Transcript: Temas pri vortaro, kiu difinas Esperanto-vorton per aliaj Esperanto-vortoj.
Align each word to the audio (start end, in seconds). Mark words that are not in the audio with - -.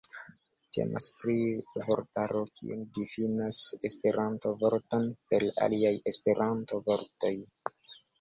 Temas 0.75 1.07
pri 1.17 1.33
vortaro, 1.89 2.39
kiu 2.59 2.77
difinas 2.97 3.59
Esperanto-vorton 3.89 5.05
per 5.35 5.45
aliaj 5.67 5.93
Esperanto-vortoj. 6.13 7.33